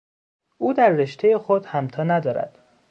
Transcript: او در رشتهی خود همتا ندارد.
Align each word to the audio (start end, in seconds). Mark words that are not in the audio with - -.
او 0.57 0.73
در 0.73 0.89
رشتهی 0.89 1.37
خود 1.37 1.65
همتا 1.65 2.03
ندارد. 2.03 2.59